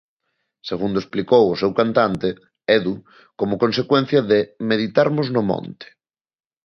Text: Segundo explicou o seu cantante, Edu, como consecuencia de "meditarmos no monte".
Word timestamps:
Segundo 0.69 0.97
explicou 0.99 1.43
o 1.49 1.59
seu 1.61 1.71
cantante, 1.79 2.29
Edu, 2.77 2.95
como 3.39 3.59
consecuencia 3.63 4.19
de 4.29 4.39
"meditarmos 4.69 5.27
no 5.35 5.41
monte". 5.51 5.87